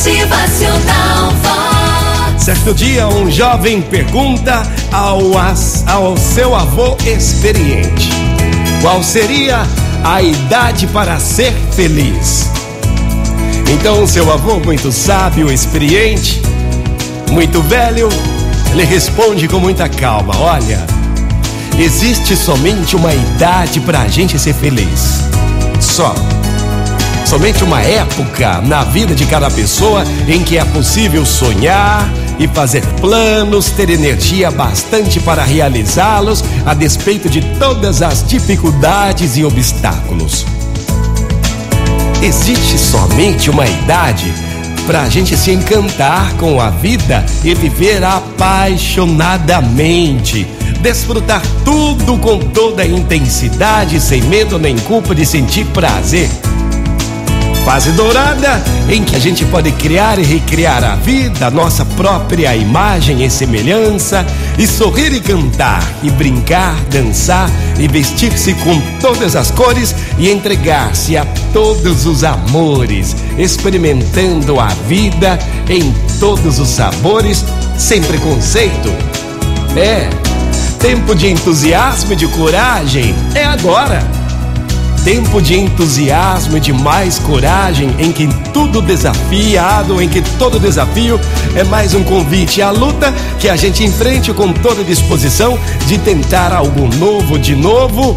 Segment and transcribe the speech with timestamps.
[0.00, 2.42] Motivacional Vox.
[2.42, 5.20] Certo dia, um jovem pergunta ao,
[5.86, 8.08] ao seu avô experiente:
[8.80, 9.60] Qual seria
[10.02, 12.48] a idade para ser feliz?
[13.70, 16.40] Então, seu avô, muito sábio, experiente,
[17.30, 18.08] muito velho,
[18.72, 20.82] ele responde com muita calma: Olha,
[21.78, 25.20] existe somente uma idade para a gente ser feliz.
[25.78, 26.14] Só.
[27.30, 32.84] Somente uma época na vida de cada pessoa em que é possível sonhar e fazer
[33.00, 40.44] planos, ter energia bastante para realizá-los, a despeito de todas as dificuldades e obstáculos.
[42.20, 44.34] Existe somente uma idade
[44.84, 50.48] para a gente se encantar com a vida e viver apaixonadamente.
[50.80, 56.28] Desfrutar tudo com toda a intensidade, sem medo nem culpa de sentir prazer.
[57.64, 62.56] Fase dourada em que a gente pode criar e recriar a vida, a nossa própria
[62.56, 64.26] imagem e semelhança,
[64.58, 71.16] e sorrir e cantar, e brincar, dançar e vestir-se com todas as cores e entregar-se
[71.16, 77.44] a todos os amores, experimentando a vida em todos os sabores,
[77.76, 78.88] sem preconceito.
[79.76, 80.08] É,
[80.80, 84.19] tempo de entusiasmo e de coragem é agora.
[85.04, 91.18] Tempo de entusiasmo e de mais coragem, em que tudo desafiado, em que todo desafio
[91.56, 96.52] é mais um convite à luta que a gente enfrente com toda disposição de tentar
[96.52, 98.14] algo novo de novo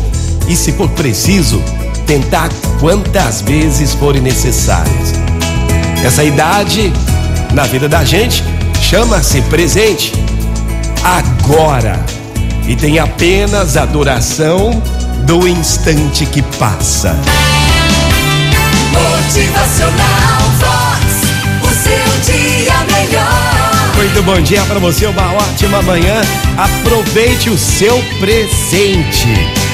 [0.48, 1.64] e, se for preciso,
[2.06, 2.50] tentar
[2.82, 5.14] quantas vezes forem necessárias.
[6.04, 6.92] Essa idade
[7.54, 8.44] na vida da gente
[8.82, 10.12] chama-se presente
[11.02, 11.98] agora
[12.68, 14.82] e tem apenas a duração
[15.24, 17.16] do instante que passa.
[18.92, 21.04] Motivacional Vox.
[21.62, 23.94] O seu dia melhor.
[23.96, 26.22] Muito bom dia para você, uma ótima manhã.
[26.58, 29.28] Aproveite o seu presente.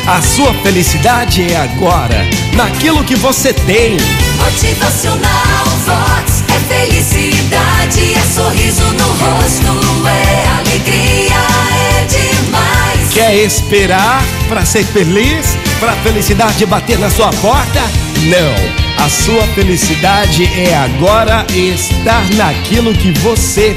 [0.08, 3.98] A sua felicidade é agora, naquilo que você tem.
[4.38, 6.44] Motivacional Vox.
[6.48, 7.39] É felicidade,
[13.36, 15.58] esperar para ser feliz?
[15.80, 17.82] Para a felicidade bater na sua porta?
[18.26, 19.04] Não.
[19.06, 23.76] A sua felicidade é agora estar naquilo que você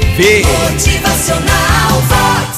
[2.01, 2.53] Vox.